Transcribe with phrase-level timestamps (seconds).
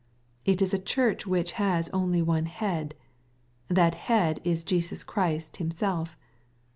[0.45, 2.95] It is a church which .w j*"^ has only one Head.
[3.67, 6.17] That head is Jesus Christ Himself.